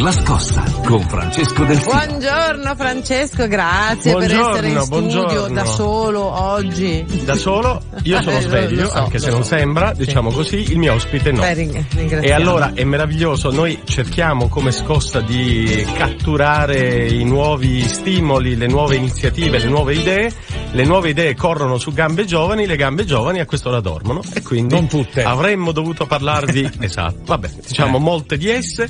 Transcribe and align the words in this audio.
La 0.00 0.12
scossa 0.12 0.62
con 0.84 1.00
Francesco 1.08 1.64
Del 1.64 1.80
Zio. 1.80 1.90
Buongiorno 1.92 2.74
Francesco, 2.76 3.48
grazie 3.48 4.12
Buongiorno, 4.12 4.44
per 4.52 4.64
essere 4.64 4.68
in 4.68 4.80
studio 4.80 5.00
buongiorno. 5.24 5.54
da 5.54 5.64
solo 5.64 6.40
oggi. 6.42 7.04
Da 7.24 7.34
solo, 7.34 7.82
io 8.02 8.22
sono 8.22 8.36
Eh, 8.36 8.40
sveglio, 8.42 8.86
so, 8.86 8.92
anche 8.98 9.18
se 9.18 9.30
non 9.30 9.42
so. 9.42 9.56
sembra, 9.56 9.92
diciamo 9.94 10.30
così, 10.30 10.70
il 10.70 10.78
mio 10.78 10.92
ospite 10.94 11.32
no. 11.32 11.40
Beh. 11.40 11.84
E 12.20 12.30
allora 12.32 12.72
è 12.74 12.84
meraviglioso, 12.84 13.50
noi 13.50 13.80
cerchiamo 13.84 14.48
come 14.48 14.70
scossa 14.70 15.20
di 15.20 15.84
catturare 15.96 17.08
i 17.08 17.24
nuovi 17.24 17.82
stimoli, 17.88 18.56
le 18.56 18.66
nuove 18.68 18.94
iniziative, 18.96 19.58
le 19.58 19.68
nuove 19.68 19.94
idee. 19.94 20.32
Le 20.72 20.84
nuove 20.84 21.08
idee 21.08 21.34
corrono 21.34 21.78
su 21.78 21.94
gambe 21.94 22.26
giovani, 22.26 22.66
le 22.66 22.76
gambe 22.76 23.06
giovani 23.06 23.40
a 23.40 23.46
quest'ora 23.46 23.80
dormono 23.80 24.20
e 24.34 24.42
quindi 24.42 24.74
Non 24.74 24.86
tutte. 24.86 25.22
avremmo 25.22 25.72
dovuto 25.72 26.04
parlarvi, 26.04 26.72
esatto, 26.80 27.20
vabbè, 27.24 27.48
diciamo 27.66 27.96
Eh. 27.96 28.00
molte 28.00 28.36
di 28.36 28.50
esse, 28.50 28.86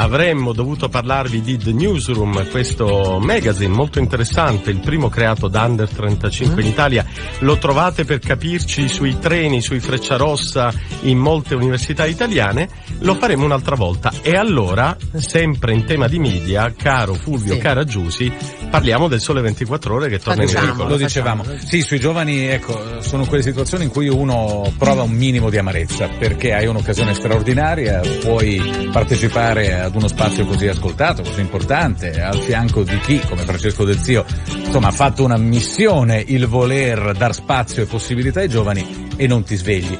avremmo 0.00 0.52
dovuto 0.52 0.88
parlarvi 0.88 1.40
di 1.40 1.56
The 1.56 1.72
Newsroom, 1.72 2.48
questo 2.50 3.18
magazine 3.20 3.74
molto 3.74 3.98
interessante, 3.98 4.70
il 4.70 4.78
primo 4.78 5.08
creato 5.08 5.48
da 5.48 5.64
Under 5.64 5.88
35 5.88 6.62
in 6.62 6.68
Italia, 6.68 7.04
lo 7.40 7.58
trovate 7.58 8.04
per 8.04 8.20
capirci 8.20 8.88
sui 8.88 9.18
treni, 9.18 9.60
sui 9.60 9.80
Frecciarossa, 9.80 10.72
in 11.02 11.18
molte 11.18 11.56
università 11.56 12.06
italiane, 12.06 12.68
lo 13.00 13.16
faremo 13.16 13.44
un'altra 13.44 13.74
volta. 13.74 14.12
E 14.22 14.36
allora, 14.36 14.96
sempre 15.16 15.72
in 15.72 15.84
tema 15.84 16.06
di 16.06 16.20
media, 16.20 16.72
caro 16.76 17.14
Fulvio, 17.14 17.54
Sì. 17.54 17.58
cara 17.58 17.82
Giusy, 17.84 18.32
parliamo 18.70 19.08
del 19.08 19.20
Sole 19.20 19.40
24 19.40 19.94
ore 19.94 20.08
che 20.08 20.20
torna 20.20 20.42
in 20.42 20.48
Facciamo. 20.48 20.68
edicolo. 20.68 20.88
Lo 20.90 20.96
dicevamo. 20.96 21.44
Sì, 21.64 21.82
sui 21.82 21.98
giovani, 21.98 22.46
ecco, 22.46 23.02
sono 23.02 23.26
quelle 23.26 23.42
situazioni 23.42 23.84
in 23.84 23.90
cui 23.90 24.08
uno 24.08 24.72
prova 24.78 25.02
un 25.02 25.10
minimo 25.10 25.50
di 25.50 25.58
amarezza, 25.58 26.06
perché 26.06 26.52
hai 26.54 26.66
un'occasione 26.66 27.14
straordinaria, 27.14 28.00
puoi 28.20 28.88
partecipare 28.92 29.86
ad 29.88 29.94
uno 29.96 30.08
spazio 30.08 30.44
così 30.46 30.66
ascoltato, 30.68 31.22
così 31.22 31.40
importante, 31.40 32.20
al 32.22 32.38
fianco 32.38 32.82
di 32.82 32.98
chi, 33.00 33.20
come 33.28 33.42
Francesco 33.42 33.84
Del 33.84 33.98
Zio, 33.98 34.24
insomma, 34.64 34.88
ha 34.88 34.92
fatto 34.92 35.24
una 35.24 35.36
missione 35.36 36.22
il 36.26 36.46
voler 36.46 37.12
dar 37.16 37.34
spazio 37.34 37.82
e 37.82 37.86
possibilità 37.86 38.40
ai 38.40 38.48
giovani 38.48 39.08
e 39.16 39.26
non 39.26 39.42
ti 39.44 39.56
svegli. 39.56 39.98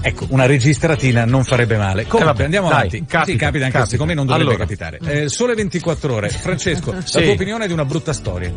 Ecco, 0.00 0.26
una 0.30 0.46
registratina 0.46 1.24
non 1.24 1.42
farebbe 1.44 1.76
male. 1.76 2.02
Comunque, 2.06 2.20
Eh, 2.20 2.24
vabbè, 2.24 2.44
andiamo 2.44 2.68
dai, 2.68 2.76
avanti. 2.76 2.98
capita, 3.04 3.24
sì, 3.24 3.36
capita 3.36 3.64
anche 3.64 3.76
capita. 3.78 3.86
secondo 3.90 4.12
me 4.12 4.18
non 4.18 4.26
dovrebbe 4.26 4.50
Allora. 4.50 4.64
capitare. 4.64 4.98
Eh, 5.24 5.28
sole 5.28 5.54
24 5.54 6.14
ore. 6.14 6.28
Francesco, 6.30 6.94
Sì. 7.04 7.16
la 7.18 7.22
tua 7.24 7.32
opinione 7.32 7.66
di 7.66 7.72
una 7.72 7.84
brutta 7.84 8.12
storia. 8.12 8.52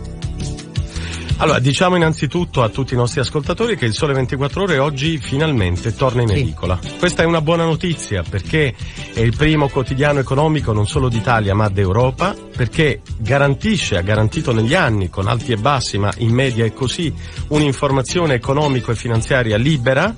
Allora, 1.42 1.58
diciamo 1.58 1.95
innanzitutto 1.95 2.61
a 2.61 2.70
tutti 2.70 2.94
i 2.94 2.97
nostri 2.97 3.20
ascoltatori 3.20 3.75
che 3.75 3.86
il 3.86 3.94
Sole 3.94 4.14
24 4.14 4.61
Ore 4.61 4.78
oggi 4.78 5.17
finalmente 5.17 5.95
torna 5.95 6.22
in 6.22 6.28
Sì. 6.28 6.36
edicola. 6.36 6.80
Questa 7.00 7.23
è 7.23 7.25
una 7.25 7.42
buona 7.42 7.64
notizia 7.66 8.22
perché 8.22 8.75
è 9.11 9.22
il 9.22 9.36
primo 9.36 9.67
quotidiano 9.67 10.19
economico 10.19 10.72
non 10.72 10.86
solo 10.86 11.09
d'Italia 11.09 11.56
ma 11.56 11.67
d'Europa, 11.67 12.36
perché 12.56 13.02
garantisce, 13.17 13.97
ha 13.97 14.02
garantito 14.02 14.53
negli 14.53 14.75
anni 14.75 15.09
con 15.09 15.25
alti 15.28 15.52
e 15.52 15.58
bassi, 15.58 15.97
ma 15.97 16.14
in 16.17 16.31
media 16.31 16.64
è 16.64 16.73
così, 16.73 17.12
un'informazione 17.47 18.36
economico 18.36 18.92
e 18.92 18.95
finanziaria 18.95 19.58
libera, 19.58 20.16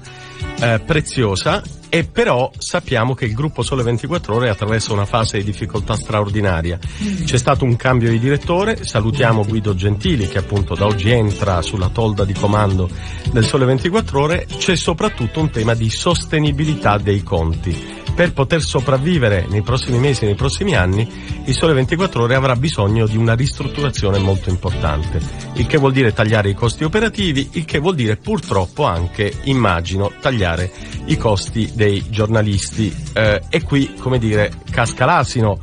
eh, 0.59 0.81
preziosa 0.85 1.63
e 1.93 2.05
però 2.05 2.51
sappiamo 2.57 3.13
che 3.13 3.25
il 3.25 3.35
gruppo 3.35 3.61
Sole 3.61 3.83
24 3.83 4.33
Ore 4.33 4.49
attraversa 4.49 4.93
una 4.93 5.05
fase 5.05 5.37
di 5.37 5.43
difficoltà 5.43 5.93
straordinaria. 5.93 6.79
C'è 7.23 7.37
stato 7.37 7.65
un 7.65 7.75
cambio 7.75 8.09
di 8.09 8.17
direttore, 8.17 8.83
salutiamo 8.83 9.45
Guido 9.45 9.75
Gentili 9.75 10.27
che 10.27 10.39
appunto 10.39 10.73
da 10.73 10.87
oggi 10.87 11.11
entra 11.11 11.61
sulla 11.61 11.89
tolda 11.89 12.25
di 12.25 12.33
comando 12.33 12.89
del 13.31 13.45
Sole 13.45 13.65
24 13.65 14.19
Ore, 14.19 14.47
c'è 14.57 14.75
soprattutto 14.75 15.39
un 15.39 15.51
tema 15.51 15.75
di 15.75 15.91
sostenibilità 15.91 16.97
dei 16.97 17.21
conti. 17.21 18.02
Per 18.15 18.31
poter 18.31 18.61
sopravvivere 18.61 19.47
nei 19.49 19.63
prossimi 19.63 19.97
mesi 19.97 20.25
nei 20.25 20.35
prossimi 20.35 20.75
anni, 20.75 21.07
il 21.45 21.53
Sole 21.53 21.73
24 21.73 22.21
Ore 22.21 22.35
avrà 22.35 22.55
bisogno 22.55 23.07
di 23.07 23.17
una 23.17 23.33
ristrutturazione 23.33 24.19
molto 24.19 24.51
importante, 24.51 25.19
il 25.53 25.65
che 25.65 25.77
vuol 25.77 25.93
dire 25.93 26.13
tagliare 26.13 26.49
i 26.49 26.53
costi 26.53 26.83
operativi, 26.83 27.49
il 27.53 27.65
che 27.65 27.79
vuol 27.79 27.95
dire 27.95 28.17
purtroppo 28.17 28.85
anche, 28.85 29.33
immagino, 29.45 30.11
tagliare 30.21 30.71
i 31.05 31.17
costi 31.17 31.71
dei 31.73 32.05
giornalisti. 32.09 32.95
Eh, 33.13 33.41
e 33.49 33.63
qui, 33.63 33.95
come 33.97 34.19
dire, 34.19 34.53
casca 34.69 35.05
l'asino, 35.05 35.59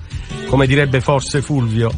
come 0.48 0.66
direbbe 0.66 1.00
forse 1.00 1.42
Fulvio, 1.42 1.92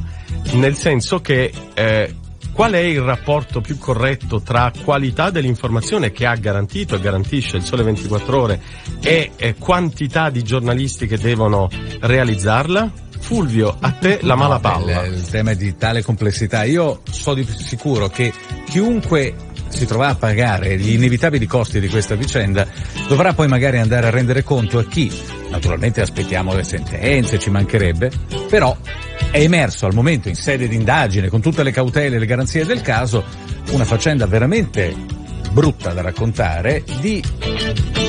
nel 0.52 0.74
senso 0.74 1.20
che 1.22 1.50
eh, 1.72 2.14
qual 2.52 2.72
è 2.72 2.78
il 2.78 3.00
rapporto 3.00 3.60
più 3.60 3.78
corretto 3.78 4.40
tra 4.40 4.70
qualità 4.84 5.30
dell'informazione 5.30 6.12
che 6.12 6.26
ha 6.26 6.34
garantito 6.34 6.96
e 6.96 7.00
garantisce 7.00 7.56
il 7.56 7.62
Sole 7.62 7.82
24 7.82 8.40
Ore 8.40 8.60
e 9.00 9.32
eh, 9.36 9.54
quantità 9.56 10.30
di 10.30 10.42
giornalisti 10.42 11.06
che 11.06 11.18
devono 11.18 11.68
realizzarla? 12.00 12.92
Fulvio, 13.18 13.76
a 13.78 13.92
te 13.92 14.18
la 14.22 14.34
mala 14.34 14.58
palla. 14.58 15.04
Il, 15.06 15.14
il 15.14 15.28
tema 15.28 15.52
è 15.52 15.56
di 15.56 15.76
tale 15.76 16.02
complessità. 16.02 16.64
Io 16.64 17.02
so 17.08 17.34
di 17.34 17.44
sicuro 17.44 18.08
che 18.08 18.32
chiunque 18.66 19.34
si 19.72 19.86
troverà 19.86 20.10
a 20.10 20.16
pagare 20.16 20.76
gli 20.76 20.92
inevitabili 20.92 21.46
costi 21.46 21.80
di 21.80 21.88
questa 21.88 22.14
vicenda 22.14 22.66
dovrà 23.08 23.32
poi 23.32 23.48
magari 23.48 23.78
andare 23.78 24.06
a 24.06 24.10
rendere 24.10 24.42
conto 24.42 24.78
a 24.78 24.84
chi, 24.84 25.10
naturalmente 25.50 26.02
aspettiamo 26.02 26.54
le 26.54 26.62
sentenze, 26.62 27.38
ci 27.38 27.50
mancherebbe, 27.50 28.10
però 28.50 28.76
è 29.30 29.40
emerso 29.40 29.86
al 29.86 29.94
momento 29.94 30.28
in 30.28 30.34
sede 30.34 30.68
di 30.68 30.74
indagine 30.74 31.28
con 31.28 31.40
tutte 31.40 31.62
le 31.62 31.70
cautele 31.70 32.16
e 32.16 32.18
le 32.18 32.26
garanzie 32.26 32.64
del 32.64 32.82
caso 32.82 33.24
una 33.70 33.84
faccenda 33.84 34.26
veramente 34.26 34.94
brutta 35.52 35.92
da 35.92 36.02
raccontare 36.02 36.82
di 37.00 37.22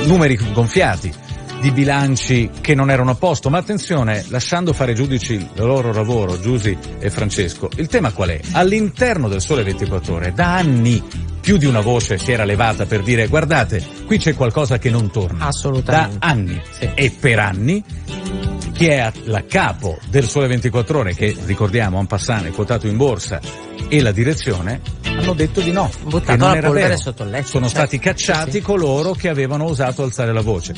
numeri 0.06 0.38
gonfiati, 0.53 1.13
di 1.59 1.72
bilanci 1.72 2.50
che 2.62 2.74
non 2.75 2.90
erano 2.90 3.12
a 3.12 3.16
posto, 3.16 3.50
ma 3.50 3.57
attenzione, 3.57 4.25
lasciando 4.29 4.74
fare 4.74 4.94
giudici 4.94 5.34
il 5.34 5.50
loro 5.56 5.94
lavoro, 5.94 6.40
Giusi 6.40 6.78
e 7.00 7.09
Francesco, 7.09 7.69
il 7.75 7.88
tema 7.88 8.12
qual 8.12 8.30
è? 8.30 8.40
All'interno 8.51 9.28
del 9.28 9.41
Sole 9.41 9.63
24 9.63 10.16
Ore, 10.16 10.34
da 10.34 10.56
anni, 10.56 11.01
più 11.40 11.57
di 11.57 11.66
una 11.66 11.81
voce 11.81 12.18
si 12.18 12.31
era 12.31 12.45
levata 12.45 12.85
per 12.85 13.01
dire 13.01 13.28
guardate, 13.28 13.85
qui 14.06 14.18
c'è 14.18 14.34
qualcosa 14.34 14.78
che 14.78 14.90
non 14.90 15.12
torna. 15.12 15.47
Assolutamente. 15.47 16.18
Da 16.19 16.28
anni. 16.28 16.62
Sì. 16.72 16.90
E 16.94 17.12
per 17.18 17.40
anni 17.40 17.84
chi 18.73 18.88
è 18.88 18.97
a 18.97 19.13
la 19.25 19.44
capo 19.45 19.97
del 20.09 20.28
Sole 20.28 20.47
24 20.47 21.00
Ore, 21.00 21.13
che 21.16 21.35
ricordiamo, 21.45 22.00
en 22.00 22.07
passant 22.07 22.45
è 22.45 22.51
quotato 22.51 22.88
in 22.88 22.97
borsa, 22.97 23.39
e 23.88 24.01
la 24.01 24.11
direzione, 24.11 24.81
hanno 25.06 25.34
detto 25.34 25.61
di 25.61 25.72
no. 25.72 25.89
Buttato 26.03 26.31
che 26.31 26.38
non 26.61 26.78
era 26.78 26.97
sotto 26.97 27.23
il 27.23 27.29
letto, 27.29 27.47
Sono 27.47 27.67
certo. 27.67 27.79
stati 27.81 28.00
cacciati 28.00 28.51
Sì, 28.51 28.62
coloro 28.62 29.12
che 29.13 29.29
avevano 29.29 29.66
osato 29.66 30.03
alzare 30.03 30.33
la 30.33 30.41
voce. 30.41 30.73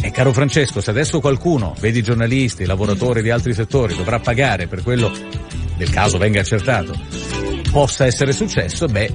E 0.00 0.10
caro 0.10 0.32
Francesco, 0.32 0.80
se 0.80 0.90
adesso 0.90 1.20
qualcuno, 1.20 1.74
vedi 1.80 2.02
giornalisti, 2.02 2.64
lavoratori 2.64 3.22
di 3.22 3.30
altri 3.30 3.54
settori, 3.54 3.94
dovrà 3.96 4.18
pagare 4.20 4.66
per 4.66 4.82
quello 4.82 5.10
del 5.76 5.90
caso 5.90 6.18
venga 6.18 6.40
accertato, 6.40 6.92
possa 7.70 8.04
essere 8.06 8.32
successo, 8.32 8.86
beh, 8.86 9.14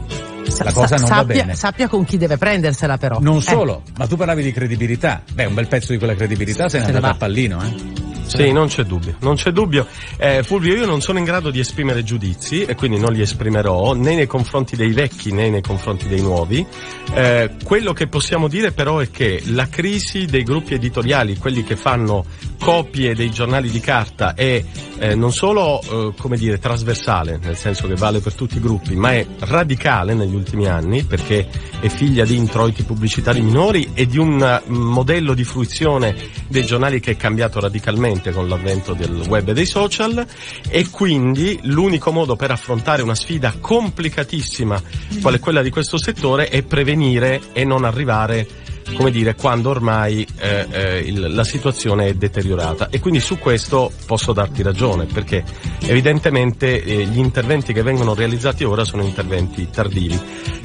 la 0.64 0.72
cosa 0.72 0.96
sa- 0.96 0.96
non 0.98 1.10
va 1.10 1.16
sappia, 1.18 1.42
bene. 1.44 1.56
sappia 1.56 1.88
con 1.90 2.04
chi 2.06 2.18
deve 2.18 2.38
prendersela 2.38 2.98
però. 2.98 3.20
Non 3.20 3.38
Eh, 3.38 3.42
solo, 3.42 3.84
ma 3.98 4.08
tu 4.08 4.16
parlavi 4.16 4.44
di 4.44 4.52
credibilità. 4.54 5.22
Beh, 5.32 5.46
un 5.46 5.54
bel 5.54 5.68
pezzo 5.68 5.92
di 5.92 5.98
quella 5.98 6.16
credibilità 6.16 6.70
se 6.70 6.80
ne 6.80 6.86
andata 6.86 7.08
va. 7.08 7.10
a 7.14 7.16
pallino, 7.16 7.64
eh. 7.64 7.97
Sì, 8.28 8.52
non 8.52 8.68
c'è 8.68 8.84
dubbio, 8.84 9.16
non 9.22 9.36
c'è 9.36 9.52
dubbio. 9.52 9.88
Eh, 10.18 10.44
Fulvio, 10.44 10.76
io 10.76 10.86
non 10.86 11.02
sono 11.02 11.18
in 11.18 11.24
grado 11.24 11.50
di 11.50 11.60
esprimere 11.60 12.04
giudizi 12.04 12.64
e 12.64 12.76
quindi 12.76 13.00
non 13.00 13.14
li 13.14 13.22
esprimerò 13.22 13.94
né 13.94 14.16
nei 14.16 14.28
confronti 14.28 14.76
dei 14.76 14.92
vecchi 14.92 15.32
né 15.32 15.50
nei 15.50 15.62
confronti 15.62 16.08
dei 16.10 16.22
nuovi. 16.22 16.66
Eh, 17.14 17.52
quello 17.64 17.94
che 17.94 18.08
possiamo 18.08 18.50
dire 18.50 18.74
però 18.74 19.00
è 19.00 19.10
che 19.10 19.42
la 19.46 19.68
crisi 19.70 20.26
dei 20.26 20.44
gruppi 20.44 20.74
editoriali, 20.74 21.38
quelli 21.38 21.64
che 21.64 21.78
fanno 21.78 22.26
copie 22.60 23.16
dei 23.16 23.32
giornali 23.32 23.70
di 23.70 23.80
carta 23.80 24.34
è 24.34 24.64
eh, 25.00 25.16
non 25.16 25.32
solo, 25.32 25.82
eh, 25.82 26.14
come 26.18 26.38
dire, 26.38 26.60
trasversale, 26.60 27.40
nel 27.42 27.56
senso 27.56 27.88
che 27.88 27.96
vale 27.96 28.20
per 28.20 28.34
tutti 28.34 28.58
i 28.58 28.60
gruppi, 28.60 28.96
ma 28.96 29.14
è 29.14 29.26
radicale 29.40 30.14
negli 30.14 30.34
ultimi 30.34 30.68
anni 30.68 31.04
perché 31.04 31.48
è 31.80 31.88
figlia 31.88 32.26
di 32.26 32.36
introiti 32.36 32.84
pubblicitari 32.84 33.42
minori 33.42 33.92
e 33.94 34.06
di 34.06 34.18
un 34.18 34.42
eh, 34.42 34.62
modello 34.70 35.34
di 35.34 35.44
fruizione 35.44 36.16
dei 36.48 36.66
giornali 36.66 37.00
che 37.00 37.12
è 37.12 37.18
cambiato 37.18 37.60
radicalmente 37.60 38.32
con 38.32 38.48
l'avvento 38.48 38.94
del 38.94 39.24
web 39.28 39.50
e 39.50 39.54
dei 39.54 39.66
social 39.66 40.26
e 40.70 40.90
quindi 40.90 41.60
l'unico 41.64 42.12
modo 42.12 42.36
per 42.36 42.52
affrontare 42.52 43.02
una 43.02 43.16
sfida 43.16 43.54
complicatissima 43.60 44.82
quale 45.22 45.40
quella 45.40 45.62
di 45.62 45.70
questo 45.70 45.98
settore 45.98 46.48
è 46.50 46.64
prevenire 46.64 47.42
e 47.54 47.64
non 47.64 47.84
arrivare 47.84 48.66
come 48.96 49.12
dire, 49.12 49.36
quando 49.36 49.70
ormai 49.70 50.26
eh, 50.40 50.66
eh, 50.70 51.00
il- 51.00 51.34
la 51.34 51.44
situazione 51.44 52.08
è 52.08 52.14
deteriorata. 52.14 52.90
E 52.90 53.00
quindi 53.00 53.20
su 53.20 53.38
questo 53.38 53.92
posso 54.06 54.34
darti 54.34 54.62
ragione, 54.64 55.06
perché 55.06 55.44
evidentemente 55.82 56.84
eh, 56.84 57.06
gli 57.06 57.18
interventi 57.20 57.74
che 57.74 57.82
vengono 57.82 58.14
realizzati 58.14 58.64
ora 58.64 58.84
sono 58.84 59.04
interventi 59.04 59.70
tardivi. 59.70 60.20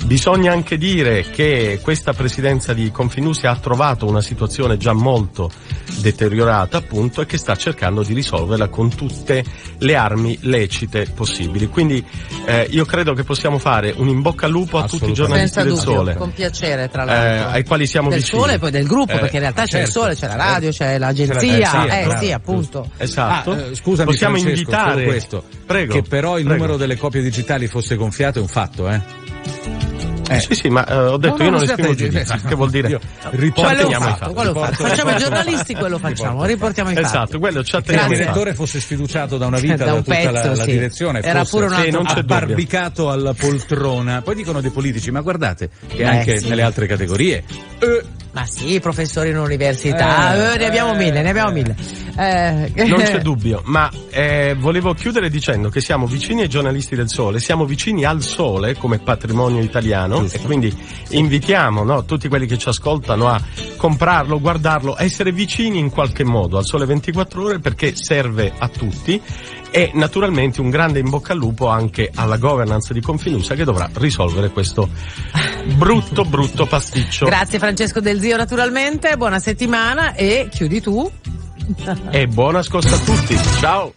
Bisogna 0.04 0.52
anche 0.52 0.76
dire 0.78 1.22
che 1.30 1.78
questa 1.82 2.12
presidenza 2.12 2.72
di 2.72 2.90
Confinusia 2.90 3.50
ha 3.50 3.56
trovato 3.56 4.06
una 4.06 4.20
situazione 4.20 4.76
già 4.76 4.92
molto 4.92 5.50
deteriorata, 6.00 6.78
appunto, 6.78 7.20
e 7.20 7.26
che 7.26 7.38
sta 7.38 7.54
cercando 7.54 8.02
di 8.02 8.12
risolverla 8.14 8.68
con 8.68 8.94
tutte 8.94 9.44
le 9.78 9.94
armi 9.94 10.36
lecite 10.42 11.06
possibili. 11.14 11.68
Quindi 11.68 12.04
eh, 12.46 12.66
io 12.70 12.84
credo 12.84 13.12
che 13.14 13.22
possiamo 13.25 13.58
fare 13.58 13.92
un 13.96 14.08
in 14.08 14.20
bocca 14.20 14.46
al 14.46 14.52
lupo 14.52 14.78
a 14.78 14.86
tutti 14.86 15.10
i 15.10 15.12
giornalisti 15.12 15.60
Senza 15.60 15.62
del 15.62 15.78
dubbio, 15.78 15.94
Sole 15.98 16.14
con 16.14 16.32
piacere 16.32 16.88
tra 16.88 17.02
eh, 17.02 17.06
l'altro. 17.06 17.50
ai 17.50 17.64
quali 17.64 17.86
siamo 17.86 18.10
del 18.14 18.23
vicini. 18.23 18.41
sole 18.41 18.53
e 18.55 18.59
poi 18.59 18.70
del 18.70 18.87
gruppo, 18.87 19.12
Eh, 19.12 19.19
perché 19.19 19.37
in 19.37 19.43
realtà 19.43 19.64
c'è 19.64 19.81
il 19.81 19.85
certo, 19.87 20.00
sole, 20.00 20.14
c'è 20.14 20.26
la 20.26 20.37
radio, 20.37 20.73
certo. 20.73 20.93
c'è 20.93 20.99
l'agenzia, 20.99 21.35
C'è 21.37 21.59
l'agenzia, 21.59 22.14
eh 22.14 22.19
sì, 22.19 22.32
appunto. 22.32 22.91
Esatto. 22.97 23.50
Ah, 23.53 23.56
eh, 23.59 23.75
scusami 23.75 24.11
Possiamo 24.11 24.37
Francesco, 24.37 24.61
invitare 24.61 25.05
questo. 25.05 25.44
Prego. 25.67 25.93
Che 25.94 26.03
però 26.03 26.38
il 26.38 26.44
prego. 26.44 26.61
numero 26.61 26.76
delle 26.76 26.97
copie 26.97 27.23
digitali 27.23 27.67
fosse 27.67 27.97
gonfiato 27.97 28.38
è 28.38 28.43
un 28.43 28.49
fatto, 28.49 28.88
eh? 28.88 29.00
Eh. 30.37 30.40
Sì, 30.40 30.55
sì, 30.55 30.69
ma 30.69 30.87
eh, 30.87 30.94
ho 30.96 31.17
detto 31.17 31.37
No, 31.38 31.44
io 31.44 31.50
no, 31.50 31.56
non 31.58 31.64
esprimo 31.67 31.94
giudizio. 31.94 32.20
attende. 32.34 32.49
Che 32.49 32.55
vuol 32.55 32.70
dire? 32.70 32.88
Io 32.88 33.00
riporto 33.31 33.75
Quello 33.75 33.90
fatto, 33.90 34.17
fatti. 34.17 34.34
quello 34.34 34.55
fatto. 34.55 34.87
Facciamo 34.87 35.11
i 35.11 35.17
giornalisti, 35.17 35.75
quello 35.75 35.99
facciamo, 35.99 36.44
riportiamo 36.44 36.90
i 36.90 36.94
fatti. 36.94 37.06
Esatto, 37.06 37.38
quello 37.38 37.62
ci 37.62 37.70
Se 37.70 37.76
il 37.76 37.82
atteniamo. 37.82 38.08
Direttore 38.14 38.55
fosse 38.55 38.81
sfiduciato 38.81 39.38
da 39.38 39.46
una 39.46 39.58
vita 39.58 39.76
Da 39.76 39.84
da, 39.84 39.93
tutta 39.96 40.14
la, 40.31 40.31
pezzo, 40.40 40.55
la 40.55 40.64
sì. 40.64 40.70
direzione, 40.70 41.20
Era 41.23 41.44
fosse 41.44 41.50
pure 41.50 41.67
un 41.67 41.73
altro 42.06 42.19
abbarbicato 42.20 43.11
alla 43.11 43.34
poltrona. 43.34 44.23
Poi 44.23 44.34
dicono 44.34 44.61
dei 44.61 44.70
politici, 44.70 45.11
ma 45.11 45.20
guardate 45.20 45.70
che 45.88 46.05
anche 46.05 46.40
nelle 46.43 46.62
altre 46.62 46.87
categorie. 46.87 47.43
eh, 47.78 48.02
Ma 48.32 48.44
sì, 48.46 48.81
professori 48.81 49.31
in 49.31 49.38
università, 49.38 50.55
Eh, 50.55 50.58
ne 50.58 50.67
abbiamo 50.67 50.94
mille, 50.94 51.23
ne 51.23 51.31
abbiamo 51.31 51.50
mille. 51.50 51.75
Eh, 52.17 52.73
Non 52.87 53.00
c'è 53.00 53.20
dubbio, 53.23 53.62
ma 53.64 53.91
eh, 54.11 54.55
volevo 54.59 54.93
chiudere 54.94 55.31
dicendo 55.31 55.69
che 55.69 55.81
siamo 55.81 56.06
vicini 56.06 56.43
ai 56.43 56.49
giornalisti 56.49 56.94
del 56.94 57.09
Sole, 57.09 57.41
siamo 57.41 57.64
vicini 57.64 58.05
al 58.05 58.23
Sole 58.23 58.76
come 58.76 58.99
patrimonio 58.99 59.62
italiano 59.62 60.20
Giusto. 60.20 60.37
e 60.37 60.41
quindi 60.43 60.76
invitiamo 61.11 61.85
no, 61.85 62.05
tutti 62.05 62.29
quelli 62.29 62.47
che 62.47 62.59
ci 62.59 62.69
ascoltano 62.69 63.29
a 63.29 63.41
comprarlo, 63.76 64.41
guardarlo, 64.41 64.94
a 64.94 65.03
essere 65.03 65.32
vicini 65.32 65.79
in 65.79 65.91
qualche 65.91 66.25
modo 66.25 66.59
al 66.59 66.64
Sole 66.64 66.85
24 66.87 67.43
ore 67.43 67.59
perché 67.59 67.94
serve 67.97 68.53
a 68.56 68.69
tutti 68.69 69.20
e 69.75 69.91
naturalmente 69.94 70.61
un 70.61 70.69
grande 70.69 70.99
in 70.99 71.09
bocca 71.09 71.32
al 71.32 71.38
lupo 71.38 71.69
anche 71.69 72.11
alla 72.14 72.37
governance 72.37 72.93
di 72.93 73.00
Confinusa 73.00 73.55
che 73.55 73.64
dovrà 73.64 73.88
risolvere 73.94 74.50
questo 74.50 74.88
brutto 75.76 76.25
brutto 76.25 76.67
pasticcio. 76.67 77.25
Grazie 77.25 77.59
Francesco 77.59 78.00
Del 78.00 78.20
Zio 78.20 78.37
naturalmente, 78.37 79.17
buona 79.17 79.38
settimana 79.38 80.14
e 80.14 80.49
chiudi 80.50 80.81
tu. 80.82 81.11
E 82.11 82.26
buon 82.29 82.56
ascolto 82.56 82.94
a 82.94 82.99
tutti, 82.99 83.37
ciao! 83.61 83.91